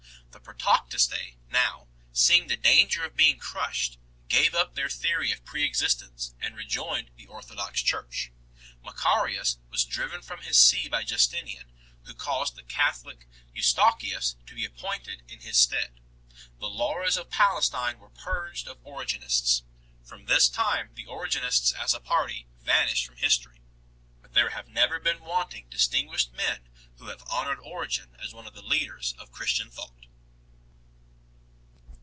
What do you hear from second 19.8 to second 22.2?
From this time the Origenists as a